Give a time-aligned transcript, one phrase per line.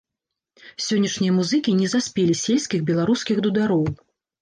[0.85, 3.83] Сённяшнія музыкі не заспелі сельскіх беларускіх дудароў.